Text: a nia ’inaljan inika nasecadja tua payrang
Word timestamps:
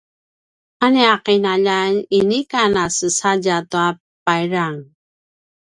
a 0.85 0.87
nia 0.93 1.15
’inaljan 1.35 1.93
inika 2.19 2.61
nasecadja 2.73 3.57
tua 3.69 3.87
payrang 4.25 4.79